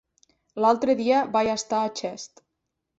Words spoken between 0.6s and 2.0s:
L'altre dia vaig estar a